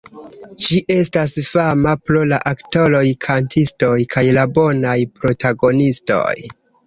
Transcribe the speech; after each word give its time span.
Ĝi 0.61 0.77
estas 0.93 1.33
fama 1.49 1.91
pro 2.07 2.21
la 2.31 2.39
aktoroj-kantistoj 2.53 3.93
kaj 4.15 4.25
la 4.39 4.47
bonaj 4.57 4.97
protagonistoj. 5.21 6.35